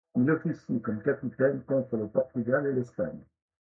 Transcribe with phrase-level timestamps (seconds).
[0.15, 3.21] Il officie comme capitaine contre le Portugal et l'Espagne.